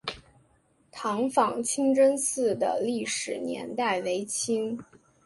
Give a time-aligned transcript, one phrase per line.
[0.91, 4.83] 塘坊清真寺的历史年代为清。